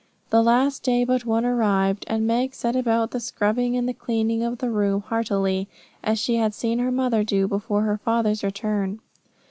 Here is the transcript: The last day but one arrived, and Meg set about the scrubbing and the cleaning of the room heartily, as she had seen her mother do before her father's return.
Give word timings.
The 0.31 0.41
last 0.41 0.81
day 0.81 1.03
but 1.03 1.27
one 1.27 1.45
arrived, 1.45 2.05
and 2.07 2.25
Meg 2.25 2.55
set 2.55 2.75
about 2.75 3.11
the 3.11 3.19
scrubbing 3.19 3.77
and 3.77 3.87
the 3.87 3.93
cleaning 3.93 4.41
of 4.41 4.57
the 4.57 4.71
room 4.71 5.01
heartily, 5.01 5.67
as 6.03 6.17
she 6.17 6.37
had 6.37 6.55
seen 6.55 6.79
her 6.79 6.91
mother 6.91 7.23
do 7.23 7.47
before 7.47 7.83
her 7.83 7.99
father's 7.99 8.43
return. 8.43 8.99